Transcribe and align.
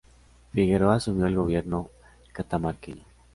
Figueroa 0.51 0.95
asumió 0.95 1.27
el 1.27 1.35
gobierno 1.35 1.91
catamarqueño. 2.33 3.03